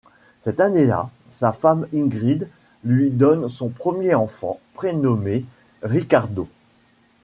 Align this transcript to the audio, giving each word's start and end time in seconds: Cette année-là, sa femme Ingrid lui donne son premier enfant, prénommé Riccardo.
Cette 0.39 0.59
année-là, 0.59 1.11
sa 1.29 1.53
femme 1.53 1.87
Ingrid 1.93 2.49
lui 2.83 3.11
donne 3.11 3.47
son 3.49 3.69
premier 3.69 4.15
enfant, 4.15 4.59
prénommé 4.73 5.45
Riccardo. 5.83 6.47